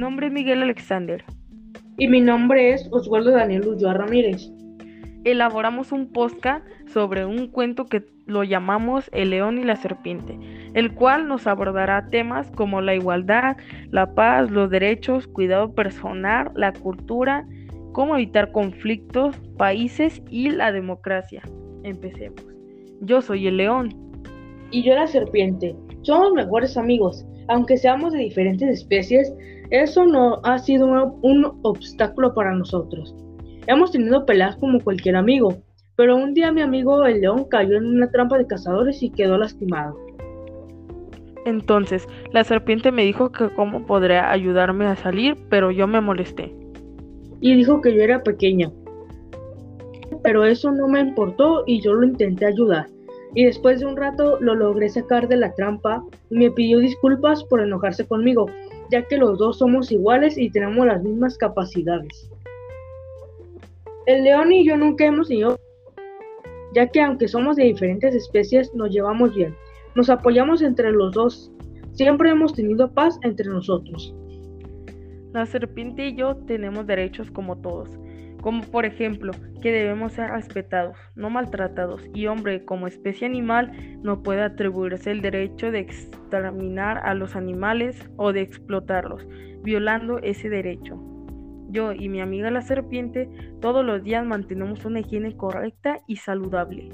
nombre 0.00 0.28
es 0.28 0.32
Miguel 0.32 0.62
Alexander. 0.62 1.22
Y 1.98 2.08
mi 2.08 2.22
nombre 2.22 2.72
es 2.72 2.88
Oswaldo 2.90 3.32
Daniel 3.32 3.68
Ulloa 3.68 3.92
Ramírez. 3.92 4.50
Elaboramos 5.24 5.92
un 5.92 6.10
podcast 6.10 6.66
sobre 6.86 7.26
un 7.26 7.48
cuento 7.48 7.84
que 7.84 8.06
lo 8.24 8.42
llamamos 8.42 9.10
El 9.12 9.30
león 9.30 9.58
y 9.58 9.64
la 9.64 9.76
serpiente, 9.76 10.38
el 10.72 10.94
cual 10.94 11.28
nos 11.28 11.46
abordará 11.46 12.08
temas 12.08 12.50
como 12.52 12.80
la 12.80 12.94
igualdad, 12.94 13.58
la 13.90 14.14
paz, 14.14 14.50
los 14.50 14.70
derechos, 14.70 15.26
cuidado 15.26 15.74
personal, 15.74 16.50
la 16.54 16.72
cultura, 16.72 17.46
cómo 17.92 18.14
evitar 18.16 18.52
conflictos, 18.52 19.36
países 19.58 20.22
y 20.30 20.48
la 20.48 20.72
democracia. 20.72 21.42
Empecemos. 21.82 22.42
Yo 23.02 23.20
soy 23.20 23.48
el 23.48 23.58
león. 23.58 23.90
Y 24.70 24.82
yo 24.82 24.94
la 24.94 25.06
serpiente. 25.06 25.76
Somos 26.00 26.32
mejores 26.32 26.78
amigos. 26.78 27.26
Aunque 27.48 27.76
seamos 27.76 28.14
de 28.14 28.20
diferentes 28.20 28.70
especies, 28.70 29.34
eso 29.70 30.04
no 30.04 30.40
ha 30.42 30.58
sido 30.58 30.86
un, 31.22 31.58
obstáculo 31.62 32.34
para 32.34 32.54
nosotros. 32.54 33.14
Hemos 33.66 33.92
tenido 33.92 34.26
peleas 34.26 34.56
como 34.56 34.80
cualquier 34.80 35.16
amigo, 35.16 35.62
pero 35.96 36.16
un 36.16 36.34
día 36.34 36.50
mi 36.50 36.60
amigo 36.60 37.04
el 37.06 37.20
león 37.20 37.44
cayó 37.48 37.76
en 37.76 37.86
una 37.86 38.10
trampa 38.10 38.38
de 38.38 38.46
cazadores 38.46 39.02
y 39.02 39.10
quedó 39.10 39.38
lastimado. 39.38 39.96
Entonces, 41.46 42.06
la 42.32 42.44
serpiente 42.44 42.92
me 42.92 43.04
dijo 43.04 43.32
que 43.32 43.48
cómo 43.50 43.86
podría 43.86 44.30
ayudarme 44.30 44.86
a 44.86 44.96
salir, 44.96 45.36
pero 45.48 45.70
yo 45.70 45.86
me 45.86 46.00
molesté. 46.00 46.52
Y 47.40 47.54
dijo 47.54 47.80
que 47.80 47.94
yo 47.94 48.02
era 48.02 48.22
pequeña. 48.22 48.70
Pero 50.22 50.44
eso 50.44 50.70
no 50.72 50.88
me 50.88 51.00
importó 51.00 51.62
y 51.66 51.80
yo 51.80 51.94
lo 51.94 52.04
intenté 52.04 52.44
ayudar 52.46 52.88
y 53.34 53.44
después 53.44 53.80
de 53.80 53.86
un 53.86 53.96
rato 53.96 54.38
lo 54.40 54.54
logré 54.54 54.88
sacar 54.88 55.28
de 55.28 55.36
la 55.36 55.54
trampa 55.54 56.02
y 56.30 56.38
me 56.38 56.50
pidió 56.50 56.78
disculpas 56.78 57.44
por 57.44 57.60
enojarse 57.60 58.06
conmigo, 58.06 58.46
ya 58.90 59.06
que 59.06 59.16
los 59.16 59.38
dos 59.38 59.58
somos 59.58 59.90
iguales 59.92 60.36
y 60.36 60.50
tenemos 60.50 60.86
las 60.86 61.02
mismas 61.02 61.38
capacidades. 61.38 62.30
El 64.06 64.24
león 64.24 64.52
y 64.52 64.64
yo 64.64 64.76
nunca 64.76 65.06
hemos 65.06 65.28
tenido, 65.28 65.58
ya 66.74 66.88
que 66.88 67.00
aunque 67.00 67.28
somos 67.28 67.56
de 67.56 67.64
diferentes 67.64 68.14
especies, 68.14 68.74
nos 68.74 68.90
llevamos 68.90 69.34
bien, 69.34 69.54
nos 69.94 70.10
apoyamos 70.10 70.62
entre 70.62 70.90
los 70.92 71.12
dos, 71.12 71.52
siempre 71.92 72.30
hemos 72.30 72.54
tenido 72.54 72.92
paz 72.92 73.18
entre 73.22 73.48
nosotros. 73.48 74.14
La 75.32 75.46
serpiente 75.46 76.08
y 76.08 76.16
yo 76.16 76.36
tenemos 76.46 76.86
derechos 76.86 77.30
como 77.30 77.56
todos 77.58 77.88
como 78.40 78.62
por 78.62 78.86
ejemplo 78.86 79.32
que 79.62 79.72
debemos 79.72 80.12
ser 80.12 80.30
respetados, 80.30 80.96
no 81.14 81.30
maltratados, 81.30 82.02
y 82.14 82.26
hombre, 82.26 82.64
como 82.64 82.86
especie 82.86 83.26
animal, 83.26 83.72
no 84.02 84.22
puede 84.22 84.42
atribuirse 84.42 85.10
el 85.10 85.20
derecho 85.20 85.70
de 85.70 85.80
exterminar 85.80 86.98
a 87.04 87.14
los 87.14 87.36
animales 87.36 88.08
o 88.16 88.32
de 88.32 88.40
explotarlos, 88.40 89.26
violando 89.62 90.18
ese 90.18 90.48
derecho. 90.48 90.98
Yo 91.68 91.92
y 91.92 92.08
mi 92.08 92.20
amiga 92.20 92.50
la 92.50 92.62
serpiente 92.62 93.28
todos 93.60 93.84
los 93.84 94.02
días 94.02 94.26
mantenemos 94.26 94.84
una 94.84 95.00
higiene 95.00 95.36
correcta 95.36 95.98
y 96.08 96.16
saludable. 96.16 96.88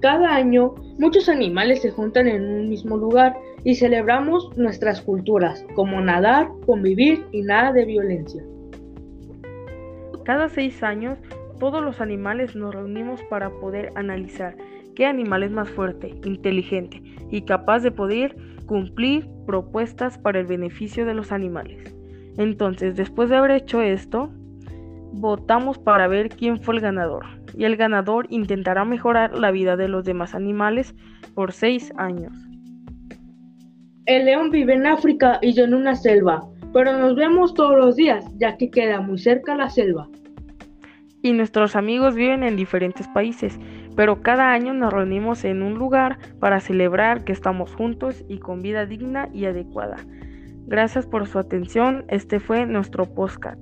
Cada 0.00 0.34
año 0.34 0.76
muchos 0.98 1.28
animales 1.28 1.82
se 1.82 1.90
juntan 1.90 2.28
en 2.28 2.44
un 2.44 2.68
mismo 2.68 2.96
lugar 2.96 3.34
y 3.64 3.74
celebramos 3.74 4.56
nuestras 4.56 5.02
culturas, 5.02 5.66
como 5.74 6.00
nadar, 6.00 6.48
convivir 6.64 7.24
y 7.32 7.42
nada 7.42 7.72
de 7.72 7.84
violencia. 7.84 8.42
Cada 10.28 10.50
seis 10.50 10.82
años, 10.82 11.18
todos 11.58 11.82
los 11.82 12.02
animales 12.02 12.54
nos 12.54 12.74
reunimos 12.74 13.22
para 13.30 13.48
poder 13.48 13.92
analizar 13.94 14.54
qué 14.94 15.06
animal 15.06 15.42
es 15.42 15.50
más 15.50 15.70
fuerte, 15.70 16.20
inteligente 16.22 17.02
y 17.30 17.40
capaz 17.46 17.78
de 17.78 17.92
poder 17.92 18.36
cumplir 18.66 19.26
propuestas 19.46 20.18
para 20.18 20.38
el 20.38 20.44
beneficio 20.44 21.06
de 21.06 21.14
los 21.14 21.32
animales. 21.32 21.96
Entonces, 22.36 22.94
después 22.94 23.30
de 23.30 23.36
haber 23.36 23.52
hecho 23.52 23.80
esto, 23.80 24.28
votamos 25.14 25.78
para 25.78 26.06
ver 26.08 26.28
quién 26.28 26.60
fue 26.60 26.74
el 26.74 26.82
ganador. 26.82 27.24
Y 27.56 27.64
el 27.64 27.76
ganador 27.76 28.26
intentará 28.28 28.84
mejorar 28.84 29.32
la 29.32 29.50
vida 29.50 29.78
de 29.78 29.88
los 29.88 30.04
demás 30.04 30.34
animales 30.34 30.94
por 31.34 31.52
seis 31.52 31.90
años. 31.96 32.34
El 34.04 34.26
león 34.26 34.50
vive 34.50 34.74
en 34.74 34.88
África 34.88 35.38
y 35.40 35.54
yo 35.54 35.64
en 35.64 35.72
una 35.72 35.94
selva 35.94 36.46
pero 36.78 36.96
nos 36.96 37.16
vemos 37.16 37.54
todos 37.54 37.76
los 37.76 37.96
días, 37.96 38.24
ya 38.38 38.56
que 38.56 38.70
queda 38.70 39.00
muy 39.00 39.18
cerca 39.18 39.56
la 39.56 39.68
selva. 39.68 40.08
Y 41.22 41.32
nuestros 41.32 41.74
amigos 41.74 42.14
viven 42.14 42.44
en 42.44 42.54
diferentes 42.54 43.08
países, 43.08 43.58
pero 43.96 44.22
cada 44.22 44.52
año 44.52 44.72
nos 44.74 44.92
reunimos 44.92 45.44
en 45.44 45.64
un 45.64 45.74
lugar 45.74 46.20
para 46.38 46.60
celebrar 46.60 47.24
que 47.24 47.32
estamos 47.32 47.74
juntos 47.74 48.24
y 48.28 48.38
con 48.38 48.62
vida 48.62 48.86
digna 48.86 49.28
y 49.32 49.46
adecuada. 49.46 49.96
Gracias 50.68 51.04
por 51.04 51.26
su 51.26 51.40
atención, 51.40 52.04
este 52.06 52.38
fue 52.38 52.64
nuestro 52.64 53.06
podcast. 53.06 53.58